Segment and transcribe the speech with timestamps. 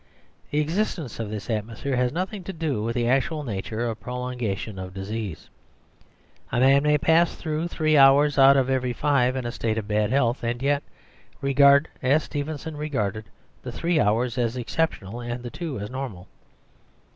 [0.49, 4.79] The existence of this atmosphere has nothing to do with the actual nature or prolongation
[4.79, 5.47] of disease.
[6.51, 10.09] A man may pass three hours out of every five in a state of bad
[10.09, 10.81] health, and yet
[11.39, 13.25] regard, as Stevenson regarded,
[13.61, 16.27] the three hours as exceptional and the two as normal.